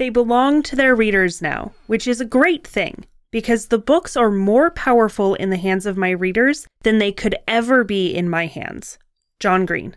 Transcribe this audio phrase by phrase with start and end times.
[0.00, 4.30] They belong to their readers now, which is a great thing because the books are
[4.30, 8.46] more powerful in the hands of my readers than they could ever be in my
[8.46, 8.98] hands.
[9.40, 9.94] John Green.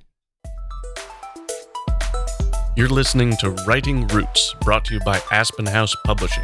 [2.75, 6.43] You're listening to Writing Roots, brought to you by Aspen House Publishing.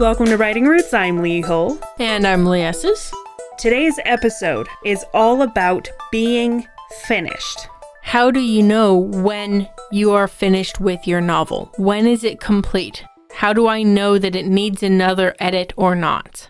[0.00, 0.92] Welcome to Writing Roots.
[0.92, 1.78] I'm Leigh Hull.
[2.00, 3.12] And I'm Ley Esses.
[3.56, 6.66] Today's episode is all about being
[7.06, 7.68] finished.
[8.08, 11.70] How do you know when you are finished with your novel?
[11.76, 13.04] When is it complete?
[13.34, 16.48] How do I know that it needs another edit or not?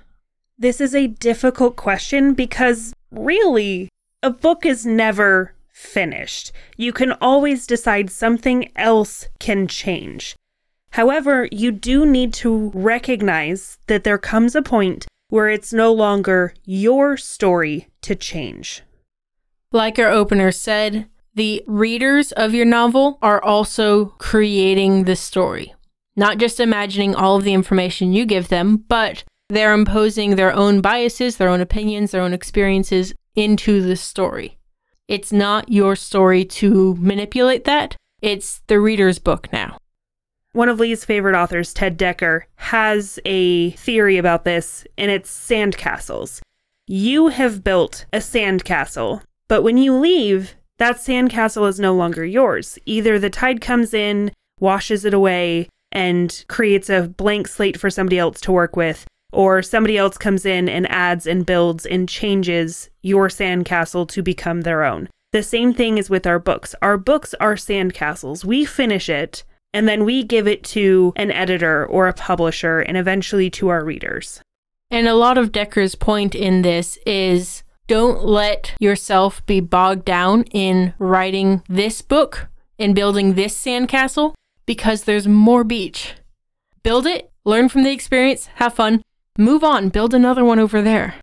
[0.57, 3.89] This is a difficult question because really,
[4.23, 6.53] a book is never finished.
[6.77, 10.37] You can always decide something else can change.
[10.93, 16.55] However, you do need to recognize that there comes a point where it's no longer
[16.65, 18.83] your story to change.
[19.73, 25.75] Like our opener said, the readers of your novel are also creating the story
[26.19, 30.81] not just imagining all of the information you give them, but they're imposing their own
[30.81, 34.59] biases, their own opinions, their own experiences into the story.
[35.07, 39.79] It's not your story to manipulate that, it's the reader's book now.
[40.55, 46.41] One of Lee's favorite authors, Ted Dekker, has a theory about this, and it's sandcastles.
[46.89, 52.79] You have built a sandcastle, but when you leave, that sandcastle is no longer yours.
[52.87, 58.19] Either the tide comes in, washes it away, and creates a blank slate for somebody
[58.19, 62.91] else to work with, or somebody else comes in and adds and builds and changes
[63.03, 65.09] your sandcastle to become their own.
[65.33, 66.75] The same thing is with our books.
[66.81, 68.45] Our books are sandcastles.
[68.45, 72.97] We finish it and then we give it to an editor or a publisher and
[72.97, 74.41] eventually to our readers.
[74.91, 80.45] And a lot of Dekker's point in this is don't let yourself be bogged down
[80.53, 84.35] in writing this book and building this sandcastle
[84.67, 86.15] because there's more beach.
[86.83, 89.03] Build it, learn from the experience, have fun,
[89.39, 91.15] move on, build another one over there.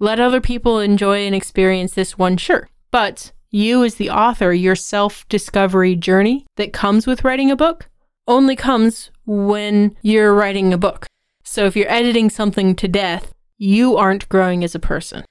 [0.00, 2.68] Let other people enjoy and experience this one, sure.
[2.90, 7.88] But you, as the author, your self discovery journey that comes with writing a book
[8.26, 11.06] only comes when you're writing a book.
[11.44, 15.24] So if you're editing something to death, you aren't growing as a person.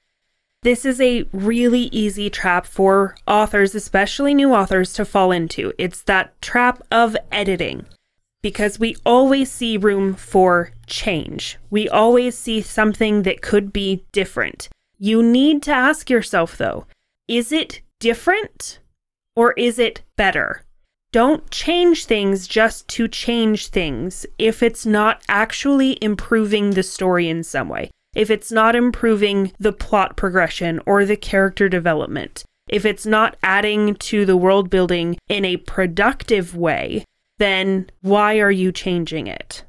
[0.66, 5.72] This is a really easy trap for authors, especially new authors, to fall into.
[5.78, 7.86] It's that trap of editing
[8.42, 11.56] because we always see room for change.
[11.70, 14.68] We always see something that could be different.
[14.98, 16.86] You need to ask yourself, though,
[17.28, 18.80] is it different
[19.36, 20.62] or is it better?
[21.12, 27.44] Don't change things just to change things if it's not actually improving the story in
[27.44, 33.04] some way if it's not improving the plot progression or the character development, if it's
[33.04, 37.04] not adding to the world building in a productive way,
[37.38, 39.64] then why are you changing it?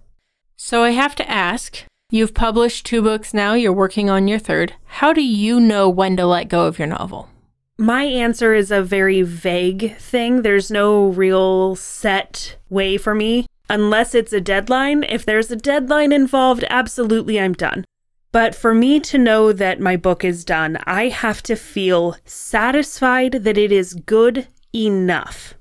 [0.56, 4.74] So I have to ask you've published two books now, you're working on your third.
[4.86, 7.30] How do you know when to let go of your novel?
[7.78, 10.42] My answer is a very vague thing.
[10.42, 13.46] There's no real set way for me.
[13.70, 15.04] Unless it's a deadline.
[15.04, 17.84] If there's a deadline involved, absolutely I'm done.
[18.32, 23.32] But for me to know that my book is done, I have to feel satisfied
[23.44, 25.54] that it is good enough.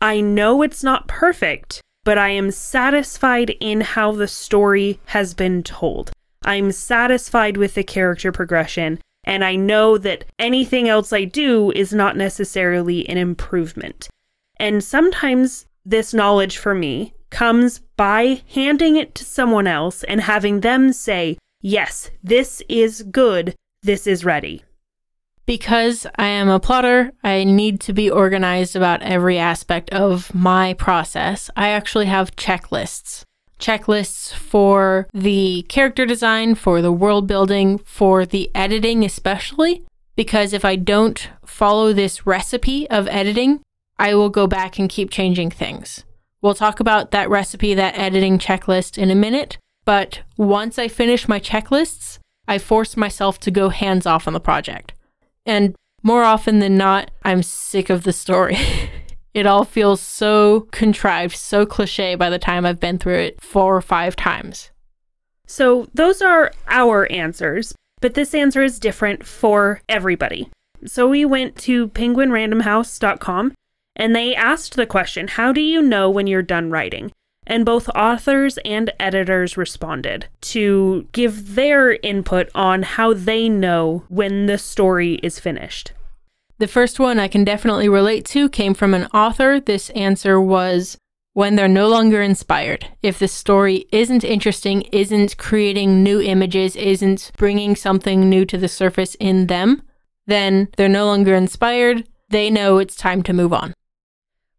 [0.00, 5.62] I know it's not perfect, but I am satisfied in how the story has been
[5.62, 6.10] told.
[6.44, 11.92] I'm satisfied with the character progression, and I know that anything else I do is
[11.92, 14.08] not necessarily an improvement.
[14.58, 20.60] And sometimes this knowledge for me comes by handing it to someone else and having
[20.60, 24.64] them say, yes, this is good, this is ready.
[25.46, 30.74] Because I am a plotter, I need to be organized about every aspect of my
[30.74, 31.48] process.
[31.56, 33.22] I actually have checklists.
[33.58, 39.84] Checklists for the character design, for the world building, for the editing, especially.
[40.16, 43.60] Because if I don't follow this recipe of editing,
[43.98, 46.04] I will go back and keep changing things.
[46.42, 49.58] We'll talk about that recipe, that editing checklist in a minute.
[49.88, 54.38] But once I finish my checklists, I force myself to go hands off on the
[54.38, 54.92] project.
[55.46, 58.58] And more often than not, I'm sick of the story.
[59.32, 63.74] it all feels so contrived, so cliche by the time I've been through it four
[63.74, 64.70] or five times.
[65.46, 70.50] So, those are our answers, but this answer is different for everybody.
[70.84, 73.54] So, we went to penguinrandomhouse.com
[73.96, 77.10] and they asked the question How do you know when you're done writing?
[77.48, 84.46] And both authors and editors responded to give their input on how they know when
[84.46, 85.92] the story is finished.
[86.58, 89.58] The first one I can definitely relate to came from an author.
[89.58, 90.98] This answer was
[91.32, 92.86] when they're no longer inspired.
[93.00, 98.68] If the story isn't interesting, isn't creating new images, isn't bringing something new to the
[98.68, 99.82] surface in them,
[100.26, 102.06] then they're no longer inspired.
[102.28, 103.72] They know it's time to move on.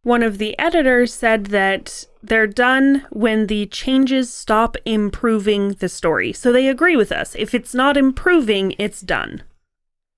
[0.03, 6.33] One of the editors said that they're done when the changes stop improving the story.
[6.33, 7.35] So they agree with us.
[7.35, 9.43] If it's not improving, it's done.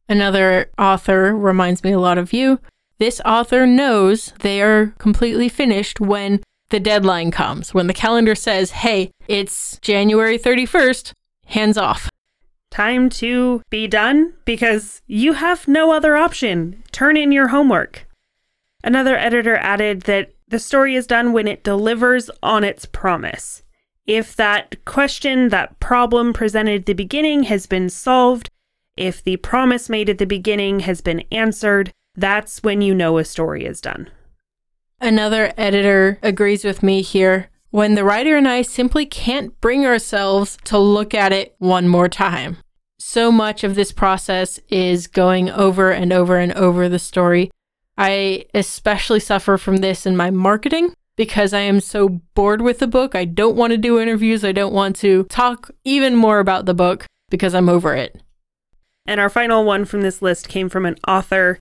[0.10, 2.60] Another author reminds me a lot of you.
[2.98, 8.72] This author knows they are completely finished when the deadline comes, when the calendar says,
[8.72, 11.14] hey, it's January 31st,
[11.46, 12.10] hands off.
[12.72, 16.84] Time to be done because you have no other option.
[16.92, 18.08] Turn in your homework.
[18.84, 23.64] Another editor added that the story is done when it delivers on its promise.
[24.06, 28.50] If that question, that problem presented at the beginning has been solved,
[28.98, 33.24] if the promise made at the beginning has been answered, that's when you know a
[33.24, 34.10] story is done.
[35.00, 37.50] Another editor agrees with me here.
[37.70, 42.10] When the writer and I simply can't bring ourselves to look at it one more
[42.10, 42.58] time.
[43.00, 47.50] So much of this process is going over and over and over the story.
[47.98, 52.88] I especially suffer from this in my marketing because I am so bored with the
[52.88, 53.16] book.
[53.16, 54.44] I don't want to do interviews.
[54.44, 58.22] I don't want to talk even more about the book because I'm over it.
[59.06, 61.60] And our final one from this list came from an author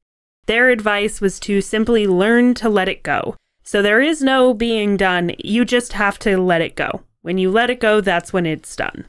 [0.50, 3.36] their advice was to simply learn to let it go.
[3.62, 7.02] So there is no being done, you just have to let it go.
[7.22, 9.04] When you let it go, that's when it's done.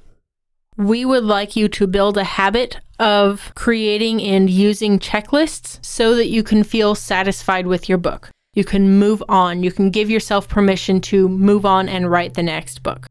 [0.81, 6.29] We would like you to build a habit of creating and using checklists so that
[6.29, 8.31] you can feel satisfied with your book.
[8.55, 9.61] You can move on.
[9.61, 13.05] You can give yourself permission to move on and write the next book.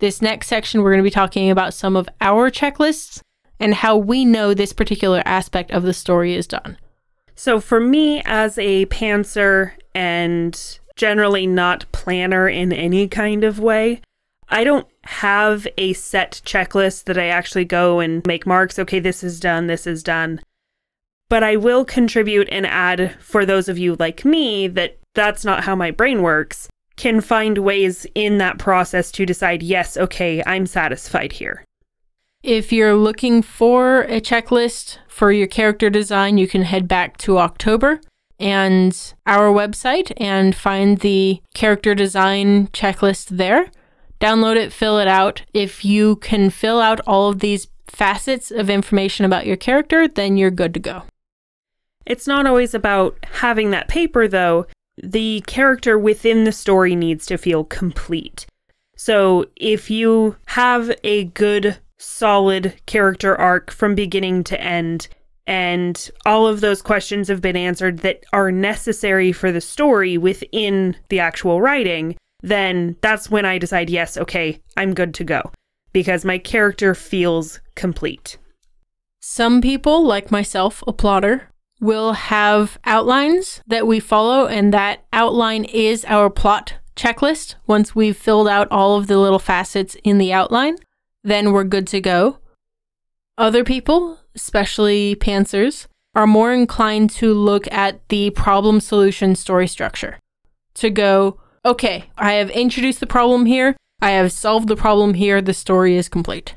[0.00, 3.20] This next section, we're going to be talking about some of our checklists
[3.60, 6.76] and how we know this particular aspect of the story is done.
[7.36, 10.60] So for me as a pantser and
[10.96, 14.00] generally not planner in any kind of way,
[14.54, 18.78] I don't have a set checklist that I actually go and make marks.
[18.78, 20.40] Okay, this is done, this is done.
[21.28, 25.64] But I will contribute and add for those of you like me that that's not
[25.64, 30.66] how my brain works, can find ways in that process to decide, yes, okay, I'm
[30.66, 31.64] satisfied here.
[32.44, 37.38] If you're looking for a checklist for your character design, you can head back to
[37.38, 38.00] October
[38.38, 43.72] and our website and find the character design checklist there.
[44.20, 45.42] Download it, fill it out.
[45.52, 50.36] If you can fill out all of these facets of information about your character, then
[50.36, 51.02] you're good to go.
[52.06, 54.66] It's not always about having that paper, though.
[55.02, 58.46] The character within the story needs to feel complete.
[58.96, 65.08] So if you have a good solid character arc from beginning to end.
[65.46, 70.96] And all of those questions have been answered that are necessary for the story within
[71.08, 72.16] the actual writing.
[72.44, 75.50] Then that's when I decide, yes, okay, I'm good to go
[75.92, 78.36] because my character feels complete.
[79.20, 81.48] Some people, like myself, a plotter,
[81.80, 88.16] will have outlines that we follow, and that outline is our plot checklist once we've
[88.16, 90.76] filled out all of the little facets in the outline
[91.24, 92.38] then we're good to go.
[93.36, 100.18] Other people, especially pantsers, are more inclined to look at the problem solution story structure.
[100.74, 105.40] To go, okay, I have introduced the problem here, I have solved the problem here,
[105.40, 106.54] the story is complete.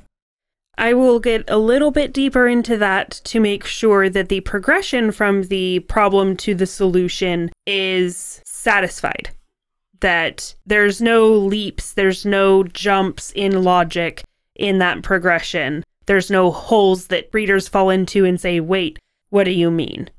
[0.78, 5.12] I will get a little bit deeper into that to make sure that the progression
[5.12, 9.32] from the problem to the solution is satisfied.
[10.02, 14.24] That there's no leaps, there's no jumps in logic,
[14.56, 15.84] in that progression.
[16.06, 20.10] There's no holes that readers fall into and say, wait, what do you mean?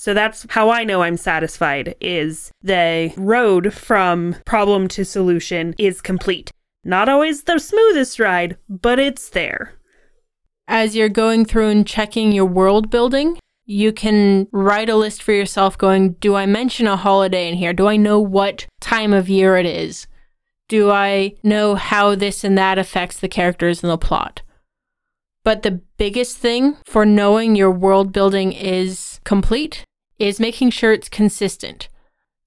[0.00, 6.00] So that's how I know I'm satisfied is the road from problem to solution is
[6.00, 6.50] complete.
[6.84, 9.74] Not always the smoothest ride, but it's there.
[10.66, 15.32] As you're going through and checking your world building, you can write a list for
[15.32, 17.74] yourself going, do I mention a holiday in here?
[17.74, 20.06] Do I know what time of year it is?
[20.70, 24.40] do I know how this and that affects the characters and the plot?
[25.42, 29.84] But the biggest thing for knowing your world building is complete
[30.20, 31.88] is making sure it's consistent.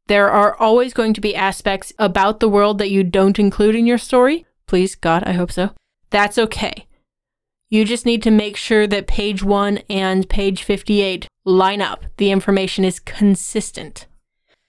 [0.07, 3.87] There are always going to be aspects about the world that you don't include in
[3.87, 4.45] your story.
[4.67, 5.71] Please, God, I hope so.
[6.09, 6.87] That's okay.
[7.69, 12.05] You just need to make sure that page 1 and page 58 line up.
[12.17, 14.05] The information is consistent.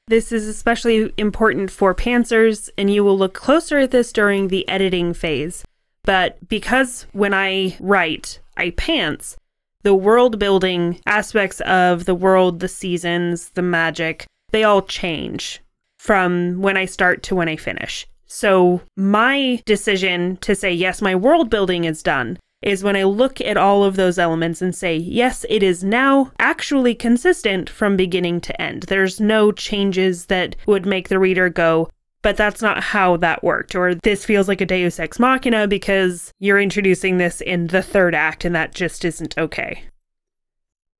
[0.06, 4.66] This is especially important for pantsers, and you will look closer at this during the
[4.68, 5.64] editing phase.
[6.04, 9.37] But because when I write, I pants,
[9.84, 15.60] the world building aspects of the world, the seasons, the magic, they all change.
[16.04, 18.06] from when I start to when I finish.
[18.26, 23.40] So, my decision to say, yes, my world building is done, is when I look
[23.40, 28.42] at all of those elements and say, yes, it is now actually consistent from beginning
[28.42, 28.82] to end.
[28.82, 31.88] There's no changes that would make the reader go,
[32.25, 33.76] but that's not how that worked.
[33.76, 38.14] Or this feels like a Deus Ex Machina because you're introducing this in the third
[38.14, 39.85] act and that just isn't okay.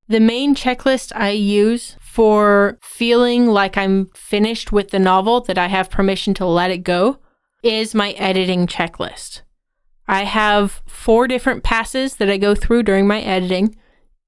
[0.07, 5.69] The main checklist I use for feeling like I'm finished with the novel, that I
[5.69, 7.19] have permission to let it go,
[7.63, 9.41] is my editing checklist.
[10.07, 13.77] I have four different passes that I go through during my editing.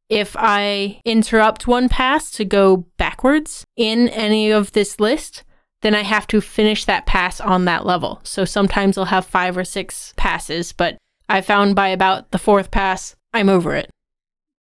[0.09, 5.45] If I interrupt one pass to go backwards in any of this list,
[5.83, 8.21] then I have to finish that pass on that level.
[8.23, 10.97] So sometimes I'll have five or six passes, but
[11.28, 13.90] I found by about the fourth pass, I'm over it.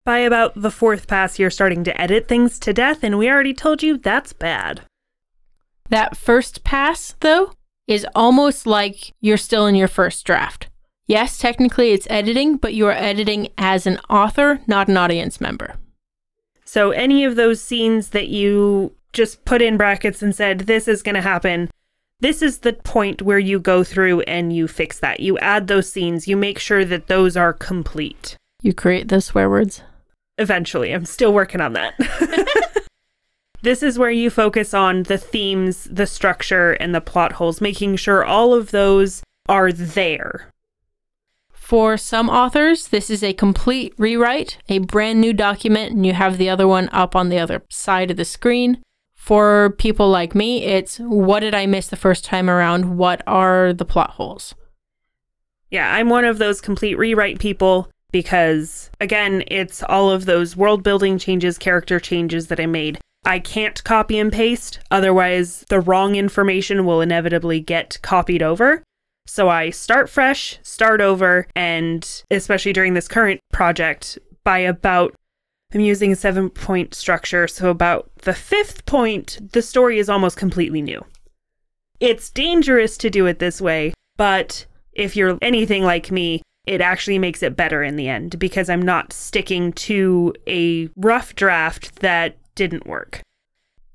[0.03, 3.53] By about the fourth pass, you're starting to edit things to death, and we already
[3.53, 4.81] told you that's bad.
[5.89, 7.53] That first pass, though,
[7.87, 10.69] is almost like you're still in your first draft.
[11.07, 15.75] Yes, technically it's editing, but you are editing as an author, not an audience member.
[16.65, 21.01] So, any of those scenes that you just put in brackets and said, this is
[21.01, 21.69] going to happen,
[22.19, 25.19] this is the point where you go through and you fix that.
[25.19, 28.37] You add those scenes, you make sure that those are complete.
[28.61, 29.81] You create the swear words?
[30.37, 30.91] Eventually.
[30.91, 31.93] I'm still working on that.
[33.61, 37.97] this is where you focus on the themes, the structure, and the plot holes, making
[37.97, 40.51] sure all of those are there.
[41.53, 46.37] For some authors, this is a complete rewrite, a brand new document, and you have
[46.37, 48.83] the other one up on the other side of the screen.
[49.25, 52.95] For people like me, it's what did I miss the first time around?
[52.95, 54.53] What are the plot holes?
[55.71, 60.83] Yeah, I'm one of those complete rewrite people because, again, it's all of those world
[60.83, 62.99] building changes, character changes that I made.
[63.25, 68.83] I can't copy and paste, otherwise, the wrong information will inevitably get copied over.
[69.25, 75.15] So I start fresh, start over, and especially during this current project, by about
[75.75, 80.37] I'm using a seven point structure, so about the fifth point, the story is almost
[80.37, 81.03] completely new.
[81.99, 87.19] It's dangerous to do it this way, but if you're anything like me, it actually
[87.19, 92.37] makes it better in the end because I'm not sticking to a rough draft that
[92.55, 93.21] didn't work.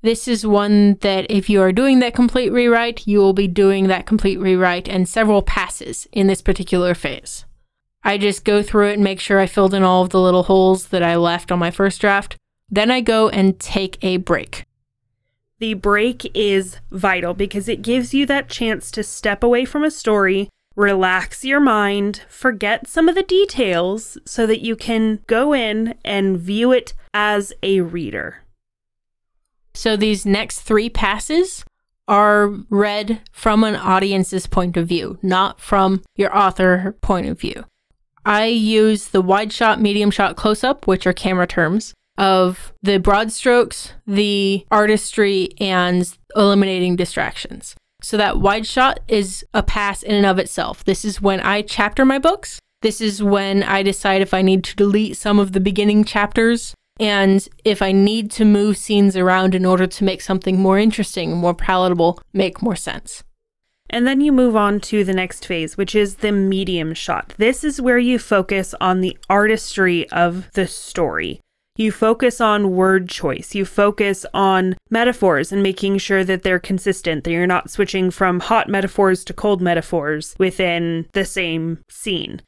[0.03, 3.87] This is one that if you are doing that complete rewrite, you will be doing
[3.87, 7.45] that complete rewrite and several passes in this particular phase.
[8.03, 10.43] I just go through it and make sure I filled in all of the little
[10.43, 12.35] holes that I left on my first draft.
[12.69, 14.65] Then I go and take a break.
[15.59, 19.91] The break is vital because it gives you that chance to step away from a
[19.91, 25.93] story, relax your mind, forget some of the details so that you can go in
[26.03, 28.37] and view it as a reader.
[29.73, 31.63] So these next three passes
[32.07, 37.65] are read from an audience's point of view, not from your author point of view.
[38.25, 42.99] I use the wide shot, medium shot, close up, which are camera terms, of the
[42.99, 47.75] broad strokes, the artistry, and eliminating distractions.
[48.01, 50.83] So that wide shot is a pass in and of itself.
[50.83, 52.59] This is when I chapter my books.
[52.81, 56.73] This is when I decide if I need to delete some of the beginning chapters
[56.99, 61.35] and if I need to move scenes around in order to make something more interesting,
[61.35, 63.23] more palatable, make more sense.
[63.91, 67.33] And then you move on to the next phase, which is the medium shot.
[67.37, 71.41] This is where you focus on the artistry of the story.
[71.75, 73.53] You focus on word choice.
[73.53, 78.39] You focus on metaphors and making sure that they're consistent, that you're not switching from
[78.39, 82.41] hot metaphors to cold metaphors within the same scene.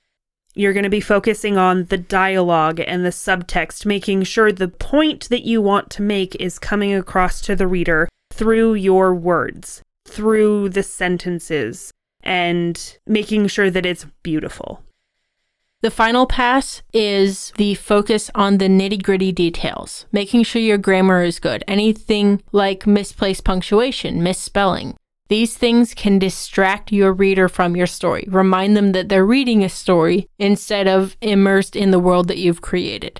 [0.55, 5.27] You're going to be focusing on the dialogue and the subtext, making sure the point
[5.29, 10.69] that you want to make is coming across to the reader through your words, through
[10.69, 11.91] the sentences,
[12.21, 14.83] and making sure that it's beautiful.
[15.81, 21.23] The final pass is the focus on the nitty gritty details, making sure your grammar
[21.23, 21.63] is good.
[21.67, 24.95] Anything like misplaced punctuation, misspelling,
[25.27, 28.25] these things can distract your reader from your story.
[28.29, 32.61] Remind them that they're reading a story instead of immersed in the world that you've
[32.61, 33.19] created.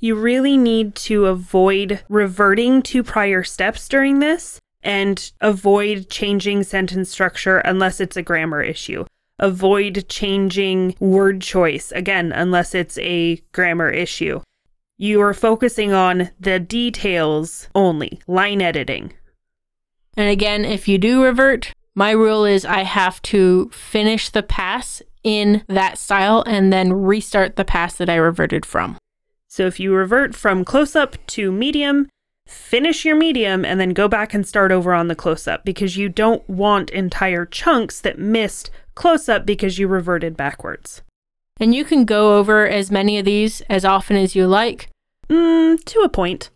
[0.00, 7.10] You really need to avoid reverting to prior steps during this and avoid changing sentence
[7.10, 9.04] structure unless it's a grammar issue.
[9.40, 14.40] Avoid changing word choice, again, unless it's a grammar issue.
[14.96, 19.14] You are focusing on the details only, line editing.
[20.16, 25.02] And again, if you do revert, my rule is I have to finish the pass
[25.24, 28.98] in that style and then restart the pass that I reverted from.
[29.48, 32.08] So if you revert from close up to medium,
[32.46, 35.96] finish your medium and then go back and start over on the close up because
[35.96, 41.02] you don't want entire chunks that missed close up because you reverted backwards.
[41.60, 44.88] And you can go over as many of these as often as you like.
[45.28, 46.50] Mm, to a point.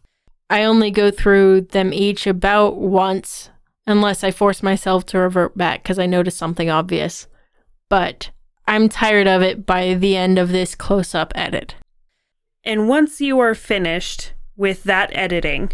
[0.51, 3.51] I only go through them each about once,
[3.87, 7.27] unless I force myself to revert back because I notice something obvious.
[7.89, 8.31] But
[8.67, 11.75] I'm tired of it by the end of this close up edit.
[12.65, 15.71] And once you are finished with that editing,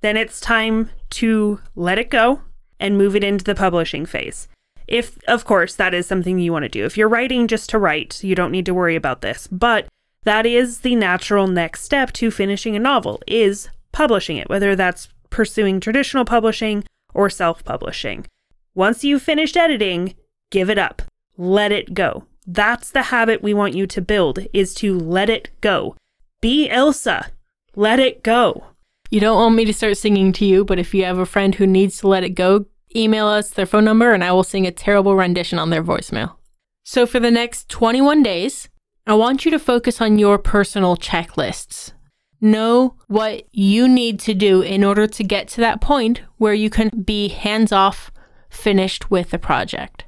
[0.00, 2.42] then it's time to let it go
[2.78, 4.46] and move it into the publishing phase.
[4.86, 6.84] If, of course, that is something you want to do.
[6.84, 9.48] If you're writing just to write, you don't need to worry about this.
[9.48, 9.86] But
[10.22, 15.08] that is the natural next step to finishing a novel is publishing it, whether that's
[15.30, 18.26] pursuing traditional publishing or self-publishing.
[18.74, 20.14] Once you've finished editing,
[20.50, 21.02] give it up.
[21.36, 22.24] Let it go.
[22.46, 25.96] That's the habit we want you to build is to let it go.
[26.40, 27.30] Be Elsa.
[27.78, 28.64] Let it go.
[29.08, 31.54] You don't want me to start singing to you, but if you have a friend
[31.54, 32.66] who needs to let it go,
[32.96, 36.34] email us their phone number and I will sing a terrible rendition on their voicemail.
[36.82, 38.68] So for the next 21 days,
[39.06, 41.92] I want you to focus on your personal checklists.
[42.40, 46.70] Know what you need to do in order to get to that point where you
[46.70, 48.10] can be hands off,
[48.50, 50.02] finished with the project.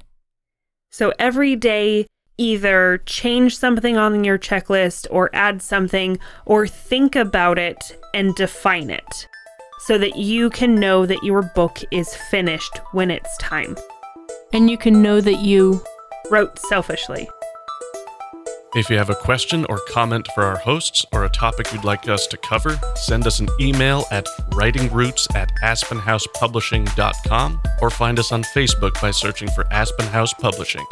[0.89, 2.05] So every day,
[2.41, 8.89] either change something on your checklist or add something or think about it and define
[8.89, 9.27] it
[9.81, 13.77] so that you can know that your book is finished when it's time.
[14.53, 15.83] And you can know that you
[16.31, 17.29] wrote selfishly.
[18.73, 22.07] If you have a question or comment for our hosts or a topic you'd like
[22.07, 28.43] us to cover, send us an email at writingroots at aspenhousepublishing.com or find us on
[28.43, 30.85] Facebook by searching for Aspen House Publishing.